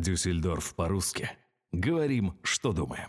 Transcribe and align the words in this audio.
Дюссельдорф 0.00 0.74
по-русски. 0.74 1.30
Говорим, 1.72 2.34
что 2.42 2.72
думаем. 2.72 3.08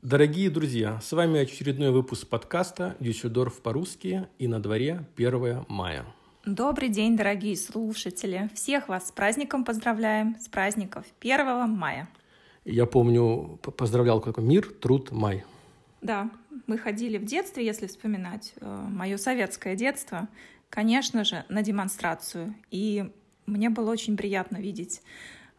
Дорогие 0.00 0.48
друзья, 0.48 0.98
с 1.02 1.12
вами 1.12 1.40
очередной 1.40 1.90
выпуск 1.90 2.26
подкаста 2.26 2.96
«Дюссельдорф 3.00 3.60
по-русски» 3.60 4.26
и 4.38 4.48
на 4.48 4.62
дворе 4.62 5.04
1 5.16 5.66
мая. 5.68 6.06
Добрый 6.46 6.88
день, 6.88 7.14
дорогие 7.14 7.54
слушатели! 7.56 8.48
Всех 8.54 8.88
вас 8.88 9.08
с 9.08 9.12
праздником 9.12 9.66
поздравляем, 9.66 10.38
с 10.40 10.48
праздников 10.48 11.04
1 11.20 11.68
мая. 11.68 12.08
Я 12.64 12.86
помню, 12.86 13.58
поздравлял 13.76 14.22
какой 14.22 14.44
мир, 14.44 14.66
труд, 14.66 15.10
май. 15.10 15.44
Да, 16.00 16.30
мы 16.66 16.78
ходили 16.78 17.18
в 17.18 17.26
детстве, 17.26 17.66
если 17.66 17.86
вспоминать 17.86 18.54
э, 18.60 18.86
мое 18.88 19.18
советское 19.18 19.76
детство, 19.76 20.28
конечно 20.70 21.24
же, 21.24 21.44
на 21.50 21.62
демонстрацию. 21.62 22.54
И 22.70 23.12
мне 23.44 23.68
было 23.68 23.90
очень 23.90 24.16
приятно 24.16 24.56
видеть 24.56 25.02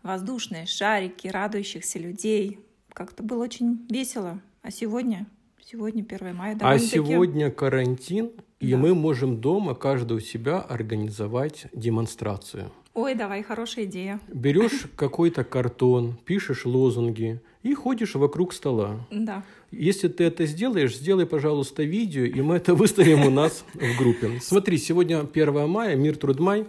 воздушные 0.03 0.65
шарики, 0.65 1.27
радующихся 1.27 1.99
людей. 1.99 2.59
Как-то 2.93 3.23
было 3.23 3.43
очень 3.43 3.85
весело. 3.89 4.41
А 4.61 4.71
сегодня? 4.71 5.27
Сегодня 5.63 6.03
1 6.03 6.35
мая. 6.35 6.57
А 6.59 6.79
сегодня 6.79 7.49
карантин, 7.49 8.31
и 8.59 8.71
да. 8.71 8.77
мы 8.77 8.93
можем 8.93 9.39
дома, 9.39 9.73
каждый 9.73 10.17
у 10.17 10.19
себя, 10.19 10.59
организовать 10.59 11.67
демонстрацию. 11.73 12.71
Ой, 12.93 13.15
давай, 13.15 13.41
хорошая 13.41 13.85
идея. 13.85 14.19
Берешь 14.27 14.87
какой-то 14.95 15.43
картон, 15.43 16.17
пишешь 16.25 16.65
лозунги 16.65 17.41
и 17.63 17.73
ходишь 17.73 18.15
вокруг 18.15 18.53
стола. 18.53 19.07
Да. 19.11 19.45
Если 19.71 20.09
ты 20.09 20.25
это 20.25 20.45
сделаешь, 20.45 20.97
сделай, 20.97 21.25
пожалуйста, 21.25 21.83
видео, 21.83 22.25
и 22.25 22.41
мы 22.41 22.57
это 22.57 22.75
выставим 22.75 23.25
у 23.25 23.29
нас 23.29 23.63
в 23.73 23.97
группе. 23.97 24.39
Смотри, 24.41 24.77
сегодня 24.77 25.21
1 25.21 25.69
мая, 25.69 25.95
мир, 25.95 26.17
труд, 26.17 26.39
май. 26.39 26.67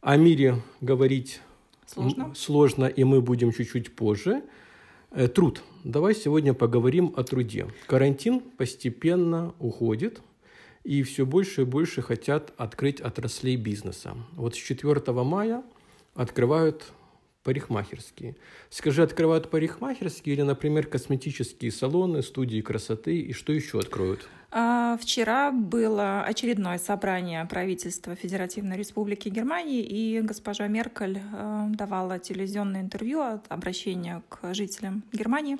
О 0.00 0.16
мире 0.16 0.62
говорить 0.80 1.40
Сложно? 1.86 2.34
Сложно, 2.34 2.84
и 2.86 3.04
мы 3.04 3.20
будем 3.20 3.52
чуть-чуть 3.52 3.94
позже. 3.94 4.42
Э, 5.10 5.28
труд. 5.28 5.62
Давай 5.84 6.14
сегодня 6.14 6.52
поговорим 6.52 7.14
о 7.16 7.22
труде. 7.22 7.68
Карантин 7.86 8.40
постепенно 8.40 9.54
уходит, 9.58 10.20
и 10.84 11.02
все 11.02 11.24
больше 11.24 11.62
и 11.62 11.64
больше 11.64 12.02
хотят 12.02 12.52
открыть 12.56 13.00
отраслей 13.00 13.56
бизнеса. 13.56 14.14
Вот 14.32 14.54
с 14.54 14.58
4 14.58 15.00
мая 15.22 15.62
открывают 16.14 16.92
парикмахерские. 17.46 18.34
Скажи, 18.70 19.04
открывают 19.04 19.50
парикмахерские 19.50 20.34
или, 20.34 20.42
например, 20.42 20.88
косметические 20.88 21.70
салоны, 21.70 22.22
студии 22.22 22.60
красоты, 22.60 23.20
и 23.20 23.32
что 23.32 23.52
еще 23.52 23.78
откроют? 23.78 24.28
А, 24.50 24.96
вчера 25.00 25.52
было 25.52 26.22
очередное 26.22 26.78
собрание 26.78 27.44
правительства 27.44 28.16
Федеративной 28.16 28.76
Республики 28.76 29.28
Германии, 29.28 29.80
и 29.80 30.20
госпожа 30.22 30.66
Меркель 30.66 31.20
э, 31.20 31.66
давала 31.68 32.18
телевизионное 32.18 32.80
интервью 32.80 33.20
от 33.20 33.44
обращения 33.48 34.22
к 34.28 34.52
жителям 34.52 35.04
Германии, 35.12 35.58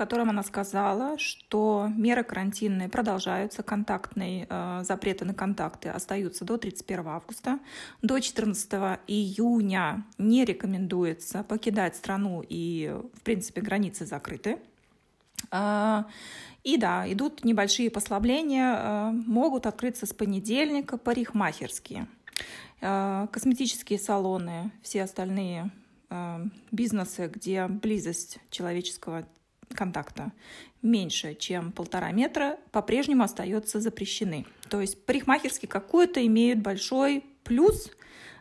котором 0.00 0.30
она 0.30 0.42
сказала, 0.42 1.18
что 1.18 1.86
меры 1.94 2.24
карантинные 2.24 2.88
продолжаются, 2.88 3.62
контактные 3.62 4.46
э, 4.48 4.80
запреты 4.82 5.26
на 5.26 5.34
контакты 5.34 5.90
остаются 5.90 6.46
до 6.46 6.56
31 6.56 7.06
августа. 7.06 7.58
До 8.00 8.18
14 8.18 8.72
июня 9.06 10.06
не 10.16 10.46
рекомендуется 10.46 11.42
покидать 11.42 11.96
страну, 11.96 12.42
и, 12.48 12.96
в 13.12 13.20
принципе, 13.20 13.60
границы 13.60 14.06
закрыты. 14.06 14.56
А, 15.50 16.06
и 16.64 16.78
да, 16.78 17.04
идут 17.12 17.44
небольшие 17.44 17.90
послабления, 17.90 18.76
э, 18.76 19.10
могут 19.10 19.66
открыться 19.66 20.06
с 20.06 20.14
понедельника 20.14 20.96
парикмахерские, 20.96 22.08
э, 22.80 23.26
косметические 23.30 23.98
салоны, 23.98 24.70
все 24.82 25.02
остальные 25.02 25.70
э, 26.08 26.46
бизнесы, 26.72 27.30
где 27.30 27.66
близость 27.66 28.38
человеческого 28.48 29.26
контакта 29.74 30.32
меньше, 30.82 31.34
чем 31.34 31.72
полтора 31.72 32.10
метра, 32.12 32.58
по-прежнему 32.72 33.22
остаются 33.22 33.80
запрещены. 33.80 34.46
То 34.68 34.80
есть 34.80 35.04
парикмахерские 35.04 35.68
какой-то 35.68 36.24
имеют 36.26 36.60
большой 36.60 37.24
плюс 37.44 37.90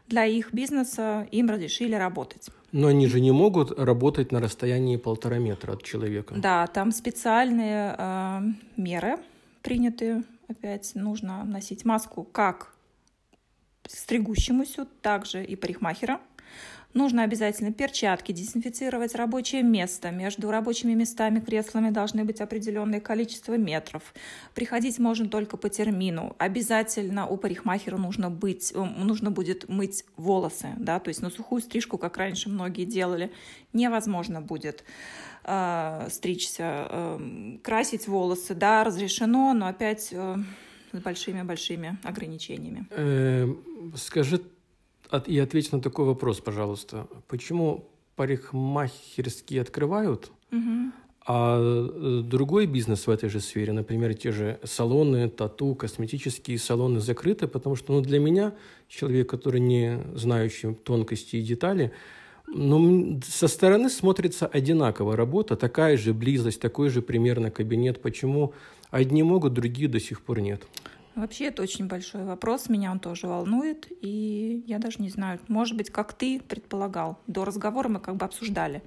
для 0.08 0.26
их 0.26 0.54
бизнеса, 0.54 1.28
им 1.32 1.50
разрешили 1.50 1.96
работать. 1.96 2.50
Но 2.72 2.88
они 2.88 3.08
же 3.08 3.20
не 3.20 3.32
могут 3.32 3.78
работать 3.78 4.32
на 4.32 4.40
расстоянии 4.40 4.98
полтора 4.98 5.38
метра 5.38 5.74
от 5.74 5.84
человека. 5.84 6.36
Да, 6.38 6.68
там 6.68 6.92
специальные 6.92 7.96
э, 7.98 8.42
меры 8.78 9.18
приняты. 9.62 10.24
Опять 10.48 10.94
нужно 10.96 11.44
носить 11.46 11.86
маску 11.86 12.24
как 12.24 12.74
стригущемуся, 13.88 14.86
также 15.02 15.44
и 15.44 15.56
парикмахера. 15.56 16.20
Нужно 16.94 17.22
обязательно 17.24 17.72
перчатки, 17.72 18.32
дезинфицировать 18.32 19.14
рабочее 19.14 19.62
место. 19.62 20.10
Между 20.10 20.50
рабочими 20.50 20.94
местами, 20.94 21.40
креслами 21.40 21.92
должны 21.92 22.24
быть 22.24 22.42
определенное 22.42 23.00
количество 23.00 23.56
метров. 23.58 24.02
Приходить 24.56 24.98
можно 24.98 25.30
только 25.30 25.56
по 25.56 25.70
термину. 25.70 26.36
Обязательно 26.40 27.28
у 27.28 27.38
парикмахера 27.38 27.98
нужно, 27.98 28.32
быть, 28.32 28.72
э, 28.74 28.84
нужно 28.84 29.30
будет 29.30 29.70
мыть 29.70 30.04
волосы. 30.18 30.70
Да? 30.78 31.00
То 31.00 31.10
есть 31.10 31.22
на 31.22 31.30
сухую 31.30 31.62
стрижку, 31.62 32.00
как 32.00 32.18
раньше 32.18 32.50
многие 32.50 32.86
делали, 32.86 33.32
невозможно 33.72 34.42
будет 34.42 34.84
э, 35.44 36.08
стричься. 36.10 36.88
Э, 36.90 37.58
красить 37.62 38.08
волосы, 38.08 38.56
да, 38.56 38.84
разрешено, 38.84 39.54
но 39.54 39.68
опять 39.68 40.10
э, 40.12 40.38
с 40.92 41.00
большими-большими 41.00 42.00
ограничениями. 42.04 42.88
Э, 42.90 43.48
скажи, 43.96 44.42
и 45.28 45.40
ответь 45.40 45.72
на 45.72 45.82
такой 45.82 46.06
вопрос, 46.06 46.40
пожалуйста. 46.40 47.08
Почему 47.28 47.90
парикмахерские 48.16 49.62
открывают, 49.62 50.32
угу. 50.52 50.92
а 51.26 51.58
э, 51.60 52.22
другой 52.24 52.66
бизнес 52.66 53.08
в 53.08 53.10
этой 53.10 53.30
же 53.30 53.40
сфере, 53.40 53.72
например, 53.72 54.14
те 54.14 54.32
же 54.32 54.60
салоны, 54.64 55.30
тату, 55.30 55.74
косметические 55.74 56.60
салоны 56.60 57.00
закрыты, 57.00 57.48
потому 57.48 57.76
что 57.76 57.94
ну, 57.94 58.02
для 58.02 58.20
меня, 58.20 58.54
человек, 58.90 59.30
который 59.30 59.62
не 59.62 60.04
знающий 60.16 60.74
тонкости 60.74 61.38
и 61.38 61.42
детали, 61.42 61.92
ну, 62.48 63.20
со 63.26 63.48
стороны 63.48 63.90
смотрится 63.90 64.48
одинаково 64.48 65.16
работа, 65.16 65.56
такая 65.56 65.98
же 65.98 66.14
близость, 66.14 66.60
такой 66.60 66.90
же 66.90 67.02
примерно 67.02 67.52
кабинет. 67.52 68.02
Почему 68.02 68.54
одни 68.90 69.24
могут, 69.24 69.54
другие 69.54 69.88
до 69.88 70.00
сих 70.00 70.22
пор 70.22 70.42
нет? 70.42 70.68
Вообще 71.20 71.48
это 71.48 71.62
очень 71.62 71.88
большой 71.88 72.24
вопрос, 72.24 72.70
меня 72.70 72.92
он 72.92 73.00
тоже 73.02 73.28
волнует, 73.28 73.88
и 74.02 74.64
я 74.66 74.80
даже 74.80 75.02
не 75.02 75.10
знаю, 75.10 75.42
может 75.50 75.76
быть, 75.76 75.90
как 75.90 76.14
ты 76.14 76.40
предполагал, 76.40 77.20
до 77.28 77.44
разговора 77.44 77.90
мы 77.90 78.00
как 78.00 78.16
бы 78.16 78.26
обсуждали. 78.26 78.82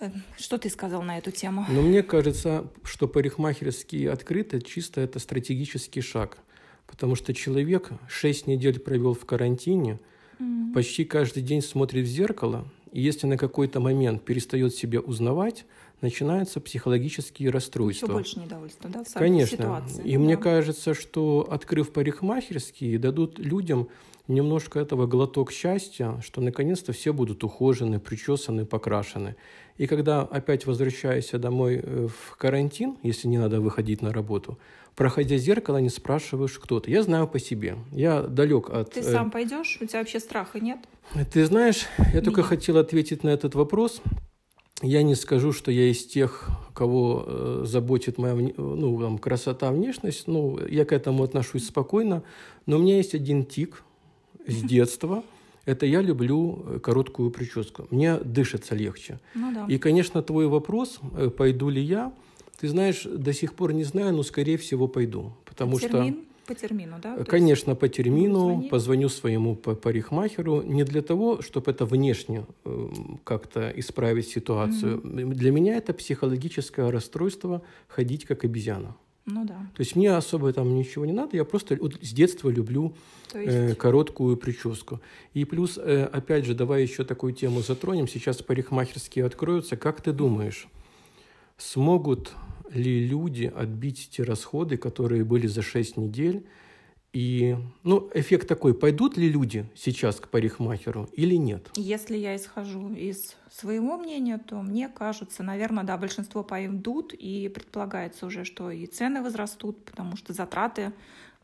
Э, 0.00 0.10
что 0.36 0.58
ты 0.58 0.68
сказал 0.68 1.00
на 1.00 1.16
эту 1.16 1.30
тему? 1.30 1.64
Ну, 1.70 1.80
мне 1.80 2.02
кажется, 2.02 2.66
что 2.84 3.08
парикмахерские 3.08 4.10
открыты, 4.10 4.60
чисто 4.60 5.00
это 5.00 5.18
стратегический 5.20 6.02
шаг, 6.02 6.36
потому 6.86 7.14
что 7.14 7.32
человек 7.32 7.88
6 8.08 8.46
недель 8.46 8.78
провел 8.78 9.14
в 9.14 9.24
карантине, 9.24 10.00
mm-hmm. 10.38 10.74
почти 10.74 11.06
каждый 11.06 11.42
день 11.42 11.62
смотрит 11.62 12.04
в 12.04 12.10
зеркало, 12.10 12.66
и 12.92 13.00
если 13.00 13.26
на 13.26 13.38
какой-то 13.38 13.80
момент 13.80 14.22
перестает 14.22 14.74
себя 14.74 15.00
узнавать, 15.00 15.64
начинаются 16.02 16.60
психологические 16.60 17.50
расстройства. 17.50 18.06
Еще 18.06 18.12
больше 18.12 18.40
недовольства, 18.40 18.90
да, 18.90 19.04
в 19.04 19.12
Конечно. 19.14 19.56
ситуации. 19.56 20.02
И 20.04 20.18
ну, 20.18 20.24
мне 20.24 20.36
кажется, 20.36 20.94
что 20.94 21.46
открыв 21.50 21.92
парикмахерские, 21.92 22.98
дадут 22.98 23.38
людям 23.38 23.88
немножко 24.28 24.78
этого 24.78 25.06
глоток 25.06 25.52
счастья, 25.52 26.20
что 26.22 26.40
наконец-то 26.40 26.92
все 26.92 27.12
будут 27.12 27.44
ухожены, 27.44 27.98
причесаны, 27.98 28.64
покрашены. 28.66 29.36
И 29.78 29.86
когда 29.86 30.22
опять 30.22 30.66
возвращаешься 30.66 31.38
домой 31.38 31.80
э, 31.82 32.08
в 32.08 32.36
карантин, 32.36 32.98
если 33.02 33.28
не 33.28 33.38
надо 33.38 33.60
выходить 33.60 34.02
на 34.02 34.12
работу, 34.12 34.58
проходя 34.94 35.36
зеркало, 35.38 35.78
не 35.78 35.88
спрашиваешь, 35.88 36.58
кто 36.58 36.80
ты. 36.80 36.90
Я 36.90 37.02
знаю 37.02 37.26
по 37.26 37.38
себе. 37.38 37.76
Я 37.90 38.22
далек 38.22 38.70
от... 38.70 38.92
Ты 38.92 39.02
сам 39.02 39.30
пойдешь? 39.30 39.78
У 39.80 39.86
тебя 39.86 40.00
вообще 40.00 40.20
страха 40.20 40.60
нет? 40.60 40.78
Ты 41.32 41.46
знаешь, 41.46 41.86
я 41.98 42.04
Меня. 42.10 42.20
только 42.22 42.42
хотел 42.42 42.76
ответить 42.78 43.24
на 43.24 43.30
этот 43.30 43.54
вопрос. 43.54 44.02
Я 44.82 45.02
не 45.02 45.14
скажу, 45.14 45.52
что 45.52 45.70
я 45.70 45.90
из 45.90 46.04
тех, 46.04 46.48
кого 46.74 47.24
э, 47.26 47.62
заботит 47.66 48.18
моя 48.18 48.34
ну, 48.34 49.00
там, 49.00 49.18
красота, 49.18 49.70
внешность. 49.70 50.26
Ну, 50.26 50.58
я 50.66 50.84
к 50.84 50.92
этому 50.92 51.22
отношусь 51.22 51.66
спокойно. 51.66 52.22
Но 52.66 52.76
у 52.76 52.80
меня 52.80 52.96
есть 52.96 53.14
один 53.14 53.44
тик 53.44 53.84
с 54.46 54.62
детства. 54.62 55.22
Это 55.64 55.86
я 55.86 56.02
люблю 56.02 56.64
э, 56.66 56.78
короткую 56.80 57.30
прическу. 57.30 57.86
Мне 57.90 58.18
дышится 58.18 58.74
легче. 58.74 59.20
Ну, 59.34 59.54
да. 59.54 59.66
И, 59.68 59.78
конечно, 59.78 60.20
твой 60.22 60.48
вопрос, 60.48 60.98
э, 61.16 61.30
пойду 61.30 61.68
ли 61.68 61.80
я, 61.80 62.12
ты 62.58 62.68
знаешь, 62.68 63.04
до 63.04 63.32
сих 63.32 63.54
пор 63.54 63.72
не 63.72 63.84
знаю, 63.84 64.14
но, 64.14 64.24
скорее 64.24 64.58
всего, 64.58 64.88
пойду. 64.88 65.32
Потому 65.44 65.78
Термин? 65.78 66.14
что 66.14 66.31
по 66.54 66.60
термину, 66.60 66.96
да? 67.02 67.16
То 67.16 67.24
Конечно, 67.24 67.74
по 67.74 67.88
термину. 67.88 68.38
Звони. 68.38 68.68
Позвоню 68.68 69.08
своему 69.08 69.54
парикмахеру 69.56 70.62
не 70.62 70.84
для 70.84 71.02
того, 71.02 71.42
чтобы 71.42 71.70
это 71.70 71.84
внешне 71.84 72.46
э, 72.64 72.88
как-то 73.24 73.70
исправить 73.76 74.28
ситуацию. 74.28 75.00
Mm-hmm. 75.00 75.34
Для 75.34 75.50
меня 75.50 75.76
это 75.76 75.92
психологическое 75.92 76.90
расстройство 76.90 77.62
ходить 77.88 78.24
как 78.24 78.44
обезьяна. 78.44 78.96
Ну 79.24 79.44
да. 79.44 79.54
То 79.54 79.80
есть 79.80 79.96
мне 79.96 80.10
особо 80.16 80.52
там 80.52 80.74
ничего 80.74 81.06
не 81.06 81.12
надо, 81.12 81.36
я 81.36 81.44
просто 81.44 81.76
вот 81.80 81.94
с 82.02 82.12
детства 82.12 82.50
люблю 82.50 82.92
То 83.30 83.38
есть... 83.38 83.72
э, 83.72 83.74
короткую 83.74 84.36
прическу. 84.36 85.00
И 85.32 85.44
плюс, 85.44 85.78
э, 85.78 86.04
опять 86.04 86.44
же, 86.44 86.54
давай 86.54 86.82
еще 86.82 87.04
такую 87.04 87.32
тему 87.32 87.60
затронем. 87.60 88.08
Сейчас 88.08 88.42
парикмахерские 88.42 89.24
откроются. 89.24 89.76
Как 89.76 90.00
ты 90.00 90.12
думаешь, 90.12 90.66
смогут 91.56 92.32
ли 92.74 93.06
люди 93.06 93.52
отбить 93.54 94.10
те 94.10 94.22
расходы, 94.22 94.76
которые 94.76 95.24
были 95.24 95.46
за 95.46 95.62
6 95.62 95.96
недель? 95.96 96.46
И, 97.12 97.56
ну, 97.82 98.10
эффект 98.14 98.48
такой, 98.48 98.72
пойдут 98.72 99.18
ли 99.18 99.28
люди 99.28 99.66
сейчас 99.74 100.16
к 100.16 100.28
парикмахеру 100.28 101.10
или 101.12 101.34
нет? 101.34 101.70
Если 101.76 102.16
я 102.16 102.34
исхожу 102.36 102.94
из 102.94 103.36
своего 103.50 103.98
мнения, 103.98 104.38
то 104.38 104.62
мне 104.62 104.88
кажется, 104.88 105.42
наверное, 105.42 105.84
да, 105.84 105.98
большинство 105.98 106.42
пойдут, 106.42 107.12
и 107.12 107.50
предполагается 107.50 108.24
уже, 108.24 108.44
что 108.44 108.70
и 108.70 108.86
цены 108.86 109.20
возрастут, 109.20 109.84
потому 109.84 110.16
что 110.16 110.32
затраты 110.32 110.94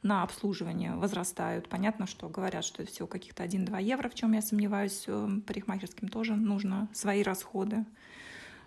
на 0.02 0.22
обслуживание 0.22 0.94
возрастают. 0.94 1.68
Понятно, 1.68 2.06
что 2.06 2.30
говорят, 2.30 2.64
что 2.64 2.82
это 2.82 2.90
всего 2.90 3.06
каких-то 3.06 3.44
1-2 3.44 3.82
евро, 3.82 4.08
в 4.08 4.14
чем 4.14 4.32
я 4.32 4.40
сомневаюсь, 4.40 5.04
э, 5.06 5.28
парикмахерским 5.46 6.08
тоже 6.08 6.34
нужно 6.34 6.88
свои 6.94 7.22
расходы 7.22 7.84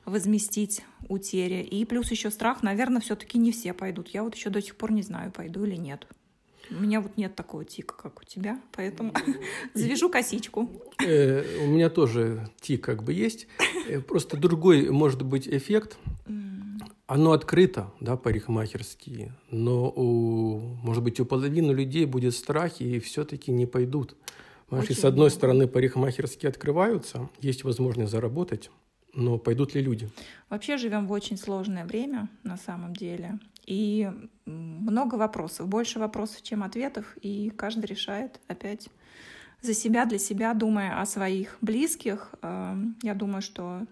возместить 0.06 0.84
утери. 1.08 1.62
И 1.62 1.86
плюс 1.86 2.12
еще 2.12 2.32
страх, 2.32 2.64
наверное, 2.64 3.02
все-таки 3.02 3.38
не 3.38 3.52
все 3.52 3.74
пойдут. 3.74 4.10
Я 4.10 4.24
вот 4.24 4.36
еще 4.36 4.50
до 4.50 4.62
сих 4.62 4.76
пор 4.76 4.92
не 4.92 5.02
знаю, 5.02 5.32
пойду 5.32 5.64
или 5.66 5.76
нет. 5.76 6.08
У 6.70 6.76
меня 6.76 7.02
вот 7.02 7.18
нет 7.18 7.36
такого 7.36 7.66
тика, 7.66 7.96
как 7.96 8.22
у 8.22 8.24
тебя, 8.24 8.62
поэтому 8.72 9.14
завяжу 9.74 10.10
косичку. 10.10 10.70
Э, 11.06 11.44
у 11.64 11.68
меня 11.68 11.90
тоже 11.90 12.50
тик 12.62 12.84
как 12.84 13.04
бы 13.04 13.12
есть. 13.12 13.48
Э, 13.88 14.00
просто 14.00 14.38
другой 14.38 14.90
может 14.90 15.22
быть 15.24 15.48
эффект. 15.48 15.98
Оно 17.08 17.34
открыто, 17.34 17.92
да, 18.00 18.16
парикмахерские, 18.16 19.36
но 19.50 19.90
у, 19.90 20.60
может 20.82 21.04
быть, 21.04 21.20
у 21.20 21.26
половины 21.26 21.72
людей 21.74 22.06
будет 22.06 22.34
страх 22.34 22.80
и 22.80 23.02
все-таки 23.02 23.52
не 23.52 23.66
пойдут. 23.66 24.16
И 24.88 24.94
с 24.94 25.04
одной 25.04 25.30
стороны 25.30 25.68
парикмахерские 25.68 26.50
открываются, 26.50 27.30
есть 27.42 27.66
возможность 27.66 28.12
заработать, 28.12 28.72
но 29.14 29.38
пойдут 29.38 29.76
ли 29.76 29.82
люди? 29.82 30.10
Вообще 30.50 30.78
живем 30.78 31.08
в 31.08 31.12
очень 31.12 31.38
сложное 31.38 31.86
время 31.86 32.30
на 32.44 32.58
самом 32.58 32.96
деле. 32.96 33.40
И 33.66 34.10
много 34.46 35.16
вопросов, 35.16 35.68
больше 35.68 36.00
вопросов, 36.00 36.42
чем 36.42 36.64
ответов, 36.64 37.06
и 37.22 37.52
каждый 37.52 37.86
решает 37.86 38.40
опять 38.48 38.90
за 39.62 39.74
себя, 39.74 40.06
для 40.06 40.18
себя, 40.18 40.54
думая 40.54 41.00
о 41.00 41.06
своих 41.06 41.58
близких. 41.62 42.34
Эм, 42.42 42.98
я 43.04 43.14
думаю, 43.14 43.42
что 43.42 43.86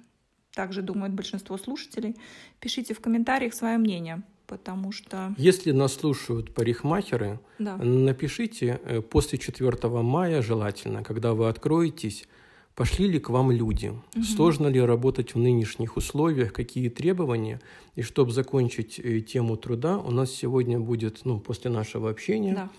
также 0.53 0.81
думают 0.81 1.13
большинство 1.13 1.57
слушателей. 1.57 2.15
Пишите 2.59 2.93
в 2.93 2.99
комментариях 2.99 3.53
свое 3.53 3.77
мнение, 3.77 4.23
потому 4.47 4.91
что... 4.91 5.33
Если 5.37 5.71
нас 5.71 5.93
слушают 5.93 6.53
парикмахеры, 6.55 7.39
да. 7.59 7.77
напишите 7.77 8.81
э, 8.83 9.01
после 9.01 9.37
4 9.37 9.87
мая 10.01 10.41
желательно, 10.41 11.03
когда 11.03 11.33
вы 11.35 11.47
откроетесь, 11.47 12.27
Пошли 12.79 13.09
ли 13.09 13.19
к 13.19 13.29
вам 13.29 13.51
люди? 13.51 13.87
Угу. 13.87 14.23
Сложно 14.23 14.67
ли 14.67 14.79
работать 14.79 15.35
в 15.35 15.37
нынешних 15.37 15.97
условиях? 15.97 16.53
Какие 16.53 16.87
требования? 16.87 17.59
И 17.95 18.03
чтобы 18.03 18.31
закончить 18.31 19.01
э, 19.03 19.19
тему 19.19 19.57
труда, 19.57 19.97
у 19.97 20.11
нас 20.11 20.31
сегодня 20.31 20.79
будет, 20.79 21.25
ну, 21.25 21.41
после 21.41 21.69
нашего 21.69 22.09
общения, 22.09 22.53
да. 22.53 22.69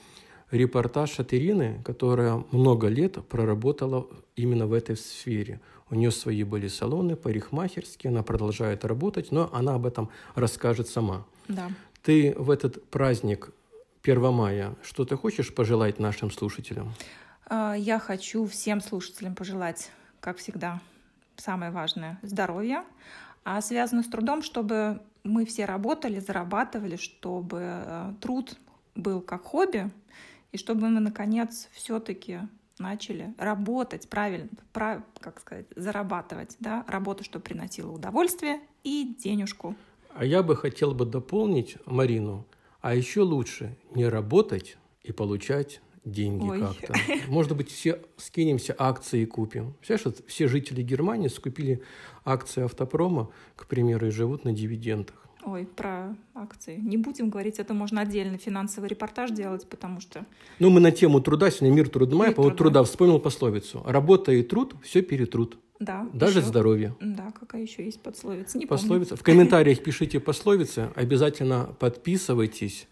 репортаж 0.52 1.20
от 1.20 1.34
Ирины, 1.34 1.82
которая 1.84 2.42
много 2.50 2.88
лет 2.88 3.18
проработала 3.28 4.06
именно 4.36 4.66
в 4.66 4.72
этой 4.72 4.96
сфере. 4.96 5.60
У 5.90 5.94
нее 5.94 6.10
свои 6.10 6.44
были 6.44 6.68
салоны, 6.68 7.14
парикмахерские, 7.14 8.10
она 8.10 8.22
продолжает 8.22 8.86
работать, 8.86 9.30
но 9.32 9.50
она 9.52 9.74
об 9.74 9.84
этом 9.84 10.08
расскажет 10.34 10.88
сама. 10.88 11.26
Да. 11.46 11.70
Ты 12.02 12.34
в 12.38 12.48
этот 12.48 12.88
праздник 12.88 13.50
1 14.02 14.32
мая 14.32 14.76
что 14.82 15.04
ты 15.04 15.14
хочешь 15.16 15.52
пожелать 15.52 15.98
нашим 15.98 16.30
слушателям? 16.30 16.94
А, 17.50 17.74
я 17.74 17.98
хочу 17.98 18.46
всем 18.46 18.80
слушателям 18.80 19.34
пожелать, 19.34 19.90
как 20.20 20.38
всегда, 20.38 20.80
самое 21.36 21.72
важное— 21.72 22.20
здоровья, 22.22 22.84
а 23.42 23.60
связано 23.60 24.04
с 24.04 24.06
трудом, 24.06 24.42
чтобы 24.42 25.02
мы 25.24 25.44
все 25.44 25.64
работали, 25.64 26.20
зарабатывали, 26.20 26.94
чтобы 26.94 27.58
э, 27.60 28.14
труд 28.20 28.56
был 28.94 29.20
как 29.20 29.42
хобби, 29.42 29.90
и 30.52 30.58
чтобы 30.58 30.88
мы, 30.88 31.00
наконец, 31.00 31.68
все-таки 31.72 32.38
начали 32.78 33.34
работать 33.36 34.08
правильно, 34.08 34.48
прав, 34.72 35.02
как 35.18 35.40
сказать, 35.40 35.66
зарабатывать, 35.74 36.56
да, 36.60 36.84
работу, 36.86 37.24
что 37.24 37.40
приносила 37.40 37.90
удовольствие 37.90 38.60
и 38.84 39.16
денежку. 39.18 39.74
А 40.14 40.24
я 40.24 40.44
бы 40.44 40.54
хотел 40.54 40.94
бы 40.94 41.04
дополнить 41.04 41.78
Марину, 41.84 42.46
а 42.80 42.94
еще 42.94 43.22
лучше 43.22 43.76
не 43.92 44.06
работать 44.06 44.78
и 45.02 45.10
получать 45.10 45.80
деньги 46.04 46.48
Ой. 46.48 46.60
как-то. 46.60 46.94
Может 47.28 47.56
быть, 47.56 47.70
все 47.70 48.00
скинемся, 48.16 48.74
акции 48.78 49.24
купим. 49.24 49.74
Знаешь, 49.84 50.04
вот 50.04 50.22
все 50.26 50.48
жители 50.48 50.82
Германии 50.82 51.28
скупили 51.28 51.82
акции 52.24 52.64
автопрома, 52.64 53.30
к 53.56 53.66
примеру, 53.66 54.06
и 54.06 54.10
живут 54.10 54.44
на 54.44 54.52
дивидендах. 54.52 55.16
Ой, 55.44 55.66
про 55.66 56.14
акции. 56.34 56.76
Не 56.76 56.98
будем 56.98 57.30
говорить, 57.30 57.58
это 57.58 57.72
можно 57.72 58.02
отдельно 58.02 58.36
финансовый 58.36 58.88
репортаж 58.88 59.30
делать, 59.30 59.66
потому 59.68 60.00
что... 60.00 60.26
Ну, 60.58 60.68
мы 60.68 60.80
на 60.80 60.90
тему 60.90 61.20
труда, 61.20 61.50
сегодня 61.50 61.74
мир 61.74 61.88
трудмая, 61.88 62.32
по 62.32 62.50
труда 62.50 62.82
вспомнил 62.82 63.18
пословицу. 63.18 63.82
Работа 63.86 64.32
и 64.32 64.42
труд, 64.42 64.74
все 64.82 65.00
перетрут. 65.00 65.58
Да. 65.78 66.06
Даже 66.12 66.40
еще... 66.40 66.48
здоровье. 66.48 66.94
Да, 67.00 67.30
какая 67.30 67.62
еще 67.62 67.84
есть 67.84 68.02
пословица? 68.02 68.58
Не 68.58 68.66
пословица. 68.66 69.10
Помню. 69.10 69.20
В 69.20 69.24
комментариях 69.24 69.82
пишите 69.82 70.20
пословицы, 70.20 70.90
обязательно 70.94 71.74
подписывайтесь. 71.78 72.86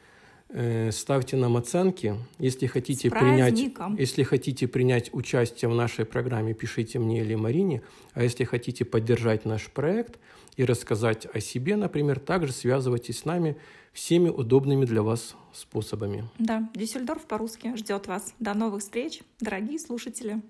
Э, 0.50 0.90
ставьте 0.92 1.36
нам 1.36 1.56
оценки. 1.56 2.16
Если 2.38 2.66
хотите, 2.66 3.10
принять, 3.10 3.58
если 3.98 4.22
хотите 4.22 4.66
принять 4.66 5.12
участие 5.12 5.68
в 5.68 5.74
нашей 5.74 6.06
программе, 6.06 6.54
пишите 6.54 6.98
мне 6.98 7.20
или 7.20 7.34
Марине. 7.34 7.82
А 8.14 8.22
если 8.22 8.44
хотите 8.44 8.86
поддержать 8.86 9.44
наш 9.44 9.70
проект 9.70 10.18
и 10.56 10.64
рассказать 10.64 11.26
о 11.32 11.40
себе, 11.40 11.76
например, 11.76 12.18
также 12.18 12.52
связывайтесь 12.52 13.18
с 13.18 13.24
нами 13.26 13.58
всеми 13.92 14.30
удобными 14.30 14.86
для 14.86 15.02
вас 15.02 15.36
способами. 15.52 16.24
Да, 16.38 16.68
Дюссельдорф 16.74 17.26
по-русски 17.26 17.76
ждет 17.76 18.06
вас. 18.06 18.32
До 18.38 18.54
новых 18.54 18.80
встреч, 18.80 19.20
дорогие 19.40 19.78
слушатели. 19.78 20.40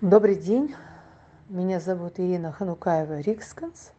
Добрый 0.00 0.36
день. 0.36 0.74
Меня 1.50 1.78
зовут 1.78 2.18
Ирина 2.18 2.52
Ханукаева 2.52 3.20
Риксканс. 3.20 3.92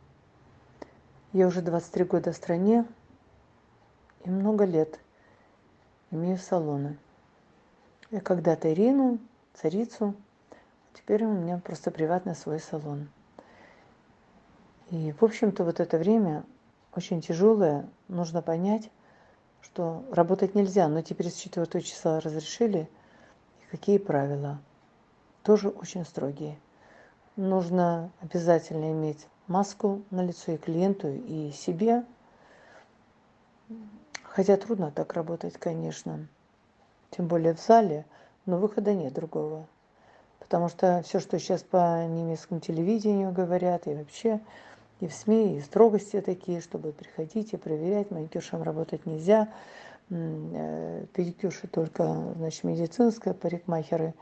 Я 1.32 1.48
уже 1.48 1.62
23 1.62 2.06
года 2.06 2.32
в 2.32 2.36
стране, 2.36 2.86
и 4.26 4.30
много 4.30 4.66
лет 4.66 5.00
имею 6.12 6.38
салоны. 6.38 6.98
Я 8.12 8.20
когда-то 8.20 8.72
Ирину, 8.74 9.20
царицу, 9.54 10.16
а 10.52 10.98
теперь 10.98 11.24
у 11.26 11.32
меня 11.32 11.60
просто 11.60 11.92
приватный 11.92 12.36
свой 12.36 12.60
салон. 12.60 13.08
И, 14.90 15.14
в 15.14 15.24
общем-то, 15.24 15.64
вот 15.64 15.80
это 15.80 15.98
время 15.98 16.44
очень 16.96 17.22
тяжелое. 17.22 17.88
Нужно 18.08 18.42
понять, 18.42 18.90
что 19.62 20.04
работать 20.12 20.56
нельзя, 20.56 20.88
но 20.88 21.02
теперь 21.02 21.30
с 21.30 21.36
4 21.36 21.82
числа 21.82 22.20
разрешили. 22.20 22.90
И 23.62 23.72
какие 23.72 23.98
правила? 23.98 24.60
Тоже 25.44 25.70
очень 25.70 26.06
строгие. 26.06 26.58
Нужно 27.36 28.12
обязательно 28.22 28.92
иметь 28.92 29.28
маску 29.48 30.04
на 30.12 30.24
лицо 30.24 30.54
и 30.54 30.58
клиенту, 30.58 31.10
и 31.10 31.52
себе. 31.52 32.06
Хотя 34.36 34.58
трудно 34.58 34.92
так 34.92 35.14
работать, 35.14 35.54
конечно. 35.54 36.28
Тем 37.12 37.28
более 37.28 37.54
в 37.54 37.62
зале, 37.62 38.06
но 38.46 38.58
выхода 38.58 38.94
нет 38.94 39.14
другого. 39.14 39.66
Потому 40.40 40.68
что 40.68 41.02
все, 41.06 41.22
что 41.22 41.40
сейчас 41.40 41.64
по 41.64 42.06
немецкому 42.06 42.60
телевидению 42.60 43.32
говорят, 43.32 43.88
и 43.88 43.94
вообще, 43.96 44.42
и 45.00 45.08
в 45.08 45.14
СМИ, 45.14 45.56
и 45.56 45.62
строгости 45.62 46.20
такие, 46.20 46.60
чтобы 46.60 46.92
приходить 46.92 47.54
и 47.54 47.58
проверять, 47.58 48.12
маникюршам 48.12 48.62
работать 48.62 49.06
нельзя, 49.06 49.48
э, 50.10 51.06
педикюрши 51.14 51.68
только, 51.68 52.34
значит, 52.36 52.66
медицинская, 52.66 53.34
парикмахеры 53.34 54.14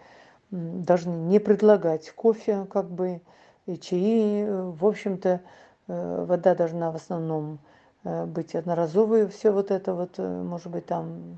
должны 0.52 1.10
не 1.10 1.40
предлагать 1.40 2.12
кофе, 2.12 2.68
как 2.70 2.88
бы, 2.88 3.20
и 3.66 3.80
чаи. 3.80 4.46
В 4.48 4.86
общем-то, 4.86 5.42
э, 5.88 6.26
вода 6.28 6.54
должна 6.54 6.92
в 6.92 6.98
основном 6.98 7.58
Э, 7.58 7.73
быть 8.04 8.56
одноразовые, 8.56 9.28
все 9.28 9.52
вот 9.52 9.72
это 9.72 9.94
вот, 9.94 10.16
э, 10.18 10.44
может 10.44 10.68
быть, 10.68 10.86
там 10.86 11.38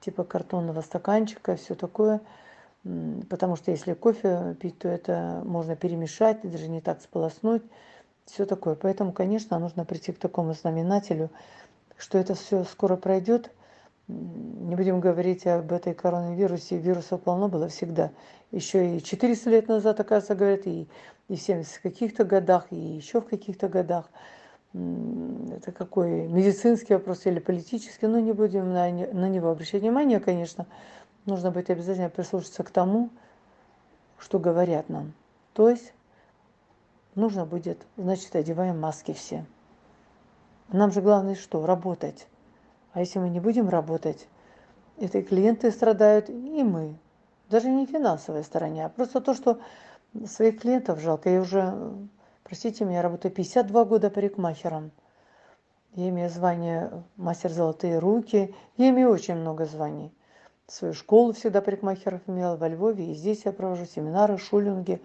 типа 0.00 0.24
картонного 0.24 0.80
стаканчика, 0.80 1.56
все 1.56 1.74
такое. 1.74 2.20
Потому 3.30 3.56
что 3.56 3.70
если 3.70 3.94
кофе 3.94 4.56
пить, 4.60 4.78
то 4.78 4.88
это 4.88 5.42
можно 5.44 5.74
перемешать, 5.74 6.40
даже 6.42 6.68
не 6.68 6.82
так 6.82 7.00
сполоснуть, 7.00 7.62
все 8.26 8.44
такое. 8.44 8.74
Поэтому, 8.74 9.12
конечно, 9.12 9.58
нужно 9.58 9.84
прийти 9.86 10.12
к 10.12 10.18
такому 10.18 10.52
знаменателю, 10.52 11.30
что 11.96 12.18
это 12.18 12.34
все 12.34 12.64
скоро 12.64 12.96
пройдет. 12.96 13.50
Не 14.06 14.76
будем 14.76 15.00
говорить 15.00 15.46
об 15.46 15.72
этой 15.72 15.94
коронавирусе, 15.94 16.76
вирусов 16.76 17.22
полно 17.22 17.48
было 17.48 17.68
всегда. 17.68 18.10
Еще 18.50 18.96
и 18.96 19.02
400 19.02 19.50
лет 19.50 19.68
назад, 19.68 19.98
оказывается, 20.00 20.34
говорят, 20.34 20.66
и, 20.66 20.86
и 21.28 21.36
в 21.36 21.40
70 21.40 21.78
каких-то 21.78 22.24
годах, 22.24 22.66
и 22.70 22.76
еще 22.76 23.22
в 23.22 23.26
каких-то 23.26 23.68
годах. 23.68 24.10
Это 24.74 25.70
какой 25.70 26.26
медицинский 26.26 26.94
вопрос 26.94 27.26
или 27.26 27.38
политический, 27.38 28.06
но 28.06 28.18
не 28.18 28.32
будем 28.32 28.72
на, 28.72 28.90
на 28.90 29.28
него 29.28 29.50
обращать 29.50 29.82
внимание, 29.82 30.18
конечно. 30.18 30.66
Нужно 31.26 31.50
быть 31.50 31.70
обязательно 31.70 32.10
прислушаться 32.10 32.64
к 32.64 32.70
тому, 32.70 33.10
что 34.18 34.38
говорят 34.38 34.88
нам. 34.88 35.12
То 35.52 35.68
есть 35.70 35.94
нужно 37.14 37.46
будет, 37.46 37.86
значит, 37.96 38.34
одеваем 38.34 38.80
маски 38.80 39.12
все. 39.12 39.44
Нам 40.68 40.90
же 40.90 41.00
главное 41.00 41.36
что? 41.36 41.64
Работать. 41.64 42.26
А 42.92 43.00
если 43.00 43.20
мы 43.20 43.28
не 43.28 43.40
будем 43.40 43.68
работать, 43.68 44.26
это 44.98 45.18
и 45.18 45.22
клиенты 45.22 45.70
страдают, 45.70 46.28
и 46.28 46.64
мы. 46.64 46.96
Даже 47.48 47.68
не 47.68 47.86
финансовая 47.86 48.42
сторона, 48.42 48.86
а 48.86 48.88
просто 48.88 49.20
то, 49.20 49.34
что 49.34 49.60
своих 50.26 50.60
клиентов 50.60 51.00
жалко. 51.00 51.30
Я 51.30 51.40
уже, 51.40 51.92
простите 52.44 52.84
меня, 52.84 53.02
работаю 53.02 53.32
52 53.32 53.84
года 53.84 54.10
парикмахером. 54.10 54.92
Я 55.94 56.08
имею 56.10 56.28
звание 56.28 57.04
мастер 57.16 57.50
золотые 57.50 57.98
руки. 57.98 58.54
Я 58.76 58.90
имею 58.90 59.10
очень 59.10 59.36
много 59.36 59.64
званий. 59.64 60.12
Свою 60.66 60.94
школу 60.94 61.32
всегда 61.32 61.60
парикмахеров 61.60 62.20
имела 62.26 62.56
во 62.56 62.68
Львове. 62.68 63.10
И 63.10 63.14
здесь 63.14 63.42
я 63.44 63.52
провожу 63.52 63.84
семинары, 63.86 64.38
шулинги. 64.38 65.00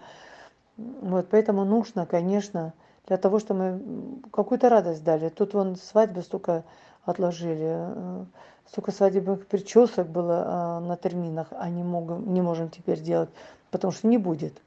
Вот, 0.76 1.28
поэтому 1.30 1.64
нужно, 1.64 2.06
конечно, 2.06 2.72
для 3.06 3.18
того, 3.18 3.38
чтобы 3.38 3.60
мы 3.60 4.30
какую-то 4.30 4.68
радость 4.68 5.04
дали. 5.04 5.28
Тут 5.28 5.54
вон 5.54 5.76
свадьбы 5.76 6.22
столько 6.22 6.64
отложили, 7.04 7.76
э, 7.76 8.24
столько 8.66 8.92
свадебных 8.92 9.46
причесок 9.46 10.08
было 10.08 10.80
э, 10.80 10.86
на 10.86 10.96
терминах, 10.96 11.48
а 11.50 11.68
не, 11.68 11.82
могем, 11.82 12.32
не 12.32 12.40
можем 12.40 12.70
теперь 12.70 13.00
делать, 13.00 13.30
потому 13.70 13.92
что 13.92 14.06
не 14.06 14.18
будет. 14.18 14.60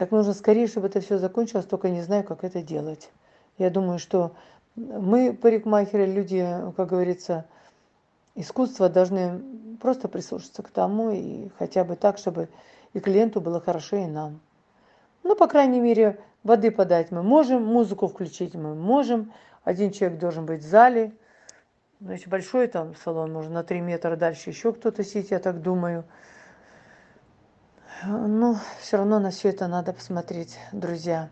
Так 0.00 0.12
нужно 0.12 0.32
скорее, 0.32 0.66
чтобы 0.66 0.86
это 0.86 1.02
все 1.02 1.18
закончилось, 1.18 1.66
только 1.66 1.90
не 1.90 2.00
знаю, 2.00 2.24
как 2.24 2.42
это 2.42 2.62
делать. 2.62 3.10
Я 3.58 3.68
думаю, 3.68 3.98
что 3.98 4.32
мы, 4.74 5.34
парикмахеры, 5.34 6.06
люди, 6.06 6.42
как 6.74 6.88
говорится, 6.88 7.44
искусства 8.34 8.88
должны 8.88 9.42
просто 9.78 10.08
прислушаться 10.08 10.62
к 10.62 10.70
тому, 10.70 11.10
и 11.10 11.50
хотя 11.58 11.84
бы 11.84 11.96
так, 11.96 12.16
чтобы 12.16 12.48
и 12.94 13.00
клиенту 13.00 13.42
было 13.42 13.60
хорошо, 13.60 13.96
и 13.96 14.06
нам. 14.06 14.40
Ну, 15.22 15.36
по 15.36 15.46
крайней 15.46 15.80
мере, 15.80 16.18
воды 16.44 16.70
подать 16.70 17.10
мы 17.10 17.22
можем, 17.22 17.62
музыку 17.62 18.08
включить 18.08 18.54
мы 18.54 18.74
можем. 18.74 19.34
Один 19.64 19.92
человек 19.92 20.18
должен 20.18 20.46
быть 20.46 20.62
в 20.62 20.66
зале. 20.66 21.12
Значит, 22.00 22.28
большой 22.28 22.68
там 22.68 22.94
салон, 23.04 23.34
можно 23.34 23.52
на 23.52 23.64
3 23.64 23.82
метра 23.82 24.16
дальше 24.16 24.48
еще 24.48 24.72
кто-то 24.72 25.04
сидит, 25.04 25.30
я 25.30 25.40
так 25.40 25.60
думаю. 25.60 26.04
Ну, 28.02 28.56
все 28.80 28.96
равно 28.96 29.18
на 29.18 29.30
все 29.30 29.50
это 29.50 29.68
надо 29.68 29.92
посмотреть, 29.92 30.56
друзья. 30.72 31.28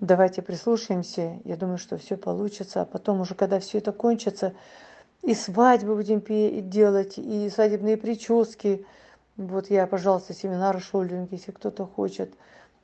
Давайте 0.00 0.42
прислушаемся. 0.42 1.38
Я 1.44 1.56
думаю, 1.56 1.78
что 1.78 1.98
все 1.98 2.16
получится. 2.16 2.82
А 2.82 2.84
потом 2.84 3.20
уже, 3.20 3.36
когда 3.36 3.60
все 3.60 3.78
это 3.78 3.92
кончится, 3.92 4.54
и 5.22 5.34
свадьбы 5.34 5.94
будем 5.94 6.20
делать, 6.68 7.16
и 7.16 7.48
свадебные 7.48 7.96
прически. 7.96 8.84
Вот 9.36 9.70
я, 9.70 9.86
пожалуйста, 9.86 10.34
семинары 10.34 10.80
шольдинг, 10.80 11.30
если 11.30 11.52
кто-то 11.52 11.86
хочет. 11.86 12.34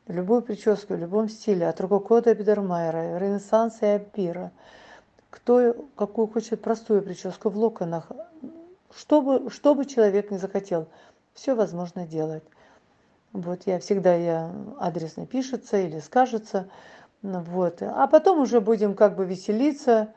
Любую 0.06 0.42
прическу 0.42 0.94
в 0.94 0.98
любом 0.98 1.28
стиле, 1.28 1.68
от 1.68 1.80
Рококо 1.80 2.20
до 2.22 2.32
Бидермайера, 2.32 3.18
Ренессанса 3.18 3.86
и 3.86 3.88
Ампира. 3.96 4.52
Кто 5.30 5.88
какую 5.96 6.28
хочет 6.28 6.62
простую 6.62 7.02
прическу 7.02 7.50
в 7.50 7.56
локонах, 7.56 8.12
что 8.94 9.20
бы, 9.20 9.50
что 9.50 9.74
бы 9.74 9.84
человек 9.84 10.30
не 10.30 10.38
захотел, 10.38 10.86
все 11.32 11.56
возможно 11.56 12.06
делать. 12.06 12.44
Вот 13.34 13.62
я 13.66 13.80
всегда 13.80 14.14
я 14.14 14.54
адресно 14.78 15.26
пишется 15.26 15.76
или 15.78 15.98
скажется. 15.98 16.68
Вот. 17.20 17.82
А 17.82 18.06
потом 18.06 18.38
уже 18.38 18.60
будем 18.60 18.94
как 18.94 19.16
бы 19.16 19.26
веселиться, 19.26 20.14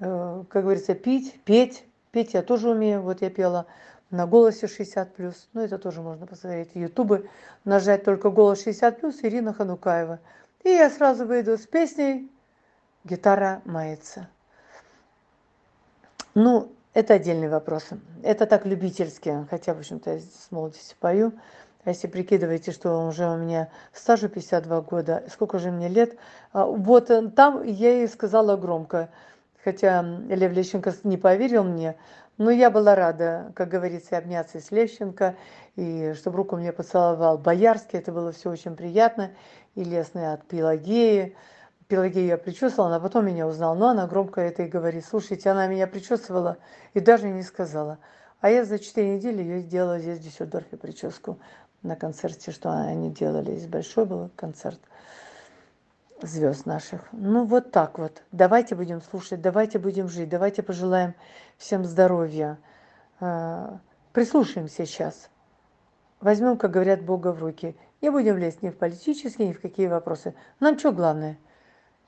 э, 0.00 0.44
как 0.48 0.64
говорится, 0.64 0.94
пить, 0.94 1.40
петь. 1.44 1.84
Петь 2.10 2.34
я 2.34 2.42
тоже 2.42 2.70
умею. 2.70 3.02
Вот 3.02 3.22
я 3.22 3.30
пела 3.30 3.66
на 4.10 4.26
голосе 4.26 4.66
60 4.66 5.14
плюс. 5.14 5.48
Ну, 5.52 5.60
это 5.60 5.78
тоже 5.78 6.02
можно 6.02 6.26
посмотреть. 6.26 6.70
Ютубы 6.74 7.30
нажать 7.64 8.02
только 8.02 8.30
голос 8.30 8.64
60 8.64 9.00
плюс 9.00 9.20
Ирина 9.22 9.54
Ханукаева. 9.54 10.18
И 10.64 10.70
я 10.70 10.90
сразу 10.90 11.26
выйду 11.26 11.56
с 11.56 11.68
песней 11.68 12.28
«Гитара 13.04 13.62
мается». 13.64 14.28
Ну, 16.34 16.72
это 16.94 17.14
отдельный 17.14 17.48
вопрос. 17.48 17.90
Это 18.24 18.46
так 18.46 18.66
любительски, 18.66 19.46
хотя, 19.48 19.72
в 19.72 19.78
общем-то, 19.78 20.14
я 20.14 20.18
с 20.18 20.50
молодости 20.50 20.96
пою. 20.98 21.32
А 21.84 21.90
если 21.90 22.08
прикидываете, 22.08 22.72
что 22.72 23.06
уже 23.06 23.26
у 23.26 23.36
меня 23.36 23.70
стажу 23.94 24.28
52 24.28 24.82
года, 24.82 25.24
сколько 25.32 25.58
же 25.58 25.70
мне 25.70 25.88
лет, 25.88 26.16
а, 26.52 26.66
вот 26.66 27.10
э, 27.10 27.28
там 27.30 27.62
я 27.62 27.98
ей 27.98 28.08
сказала 28.08 28.56
громко, 28.56 29.08
хотя 29.64 30.02
Лев 30.02 30.52
Лещенко 30.52 30.92
не 31.04 31.16
поверил 31.16 31.64
мне, 31.64 31.96
но 32.36 32.50
я 32.50 32.70
была 32.70 32.94
рада, 32.94 33.52
как 33.54 33.68
говорится, 33.68 34.18
обняться 34.18 34.60
с 34.60 34.70
Лещенко, 34.70 35.36
и 35.76 36.12
чтобы 36.18 36.36
руку 36.36 36.56
мне 36.56 36.72
поцеловал 36.72 37.38
Боярский, 37.38 37.98
это 37.98 38.12
было 38.12 38.32
все 38.32 38.50
очень 38.50 38.76
приятно, 38.76 39.30
и 39.74 39.82
лестно 39.82 40.34
от 40.34 40.46
Пелагеи. 40.46 41.34
Пелагею 41.88 42.26
я 42.26 42.38
причесывала, 42.38 42.88
она 42.88 43.00
потом 43.00 43.26
меня 43.26 43.46
узнала, 43.46 43.74
но 43.74 43.88
она 43.88 44.06
громко 44.06 44.42
это 44.42 44.64
и 44.64 44.68
говорит, 44.68 45.04
слушайте, 45.04 45.50
она 45.50 45.66
меня 45.66 45.86
причесывала 45.86 46.58
и 46.92 47.00
даже 47.00 47.28
не 47.28 47.42
сказала. 47.42 47.98
А 48.40 48.48
я 48.48 48.64
за 48.64 48.78
четыре 48.78 49.16
недели 49.16 49.42
ее 49.42 49.60
сделала 49.60 49.98
здесь 49.98 50.18
в 50.18 50.22
Дюссельдорфе 50.22 50.76
прическу 50.76 51.38
на 51.82 51.96
концерте, 51.96 52.50
что 52.50 52.70
они 52.70 53.10
делали. 53.10 53.54
Здесь 53.56 53.68
большой 53.68 54.04
был 54.04 54.30
концерт 54.36 54.80
звезд 56.22 56.66
наших. 56.66 57.08
Ну, 57.12 57.44
вот 57.44 57.70
так 57.70 57.98
вот. 57.98 58.22
Давайте 58.32 58.74
будем 58.74 59.00
слушать, 59.00 59.40
давайте 59.40 59.78
будем 59.78 60.08
жить, 60.08 60.28
давайте 60.28 60.62
пожелаем 60.62 61.14
всем 61.56 61.84
здоровья. 61.84 62.58
А, 63.20 63.78
прислушаемся 64.12 64.86
сейчас. 64.86 65.30
Возьмем, 66.20 66.58
как 66.58 66.70
говорят, 66.70 67.02
Бога 67.02 67.32
в 67.32 67.40
руки. 67.40 67.74
Не 68.02 68.10
будем 68.10 68.36
лезть 68.36 68.62
ни 68.62 68.68
в 68.68 68.76
политические, 68.76 69.48
ни 69.48 69.52
в 69.52 69.60
какие 69.60 69.86
вопросы. 69.86 70.34
Нам 70.58 70.78
что 70.78 70.92
главное? 70.92 71.38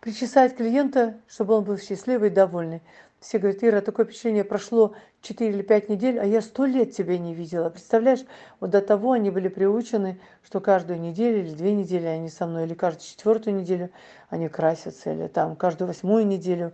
Причесать 0.00 0.56
клиента, 0.56 1.18
чтобы 1.28 1.54
он 1.54 1.64
был 1.64 1.78
счастливый 1.78 2.28
и 2.28 2.32
довольный. 2.32 2.82
Все 3.22 3.38
говорят, 3.38 3.62
Ира, 3.62 3.80
такое 3.80 4.04
впечатление, 4.04 4.42
прошло 4.42 4.94
4 5.20 5.48
или 5.48 5.62
5 5.62 5.88
недель, 5.88 6.18
а 6.18 6.24
я 6.24 6.42
сто 6.42 6.64
лет 6.64 6.90
тебя 6.90 7.16
не 7.18 7.34
видела. 7.34 7.70
Представляешь, 7.70 8.24
вот 8.58 8.70
до 8.70 8.82
того 8.82 9.12
они 9.12 9.30
были 9.30 9.46
приучены, 9.46 10.18
что 10.44 10.60
каждую 10.60 11.00
неделю 11.00 11.38
или 11.38 11.54
две 11.54 11.72
недели 11.72 12.06
они 12.06 12.28
со 12.28 12.46
мной, 12.46 12.64
или 12.64 12.74
каждую 12.74 13.06
четвертую 13.06 13.54
неделю 13.54 13.90
они 14.28 14.48
красятся, 14.48 15.12
или 15.12 15.28
там 15.28 15.54
каждую 15.54 15.86
восьмую 15.86 16.26
неделю 16.26 16.72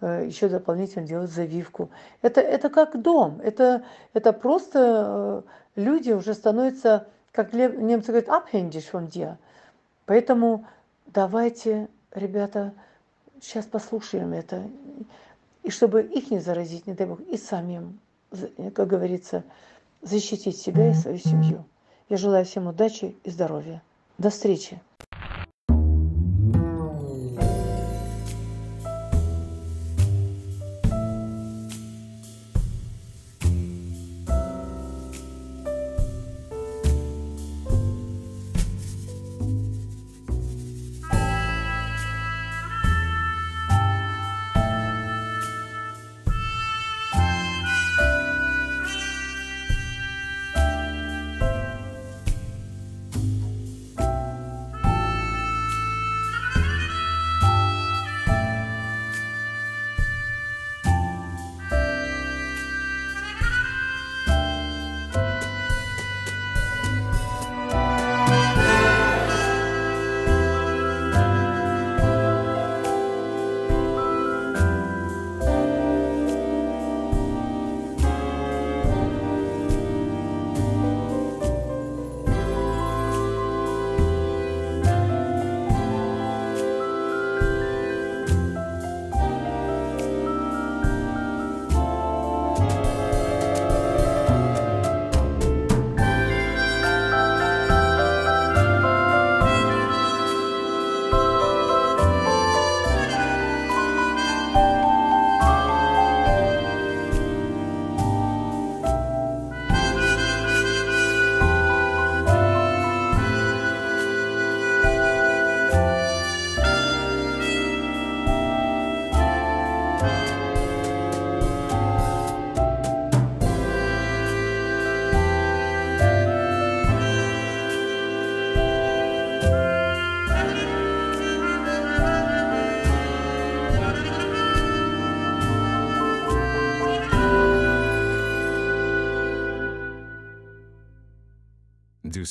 э, 0.00 0.24
еще 0.26 0.48
дополнительно 0.48 1.06
делают 1.06 1.30
завивку. 1.30 1.90
Это, 2.22 2.40
это 2.40 2.70
как 2.70 3.00
дом, 3.00 3.38
это, 3.44 3.84
это 4.14 4.32
просто 4.32 5.44
э, 5.76 5.80
люди 5.82 6.12
уже 6.12 6.32
становятся, 6.32 7.08
как 7.30 7.52
немцы 7.52 8.06
говорят, 8.06 8.30
abhängig 8.30 8.90
von 8.90 9.06
dir. 9.06 9.36
Поэтому 10.06 10.64
давайте, 11.06 11.88
ребята, 12.14 12.72
сейчас 13.38 13.66
послушаем 13.66 14.32
это 14.32 14.62
и 15.62 15.70
чтобы 15.70 16.02
их 16.02 16.30
не 16.30 16.40
заразить, 16.40 16.86
не 16.86 16.94
дай 16.94 17.06
бог, 17.06 17.20
и 17.20 17.36
самим, 17.36 18.00
как 18.74 18.88
говорится, 18.88 19.44
защитить 20.02 20.58
себя 20.58 20.90
и 20.90 20.94
свою 20.94 21.18
семью. 21.18 21.64
Я 22.08 22.16
желаю 22.16 22.44
всем 22.44 22.66
удачи 22.66 23.14
и 23.24 23.30
здоровья. 23.30 23.82
До 24.18 24.30
встречи! 24.30 24.80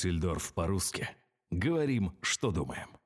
Дюссельдорф 0.00 0.54
по-русски. 0.54 1.10
Говорим, 1.50 2.16
что 2.22 2.50
думаем. 2.50 2.99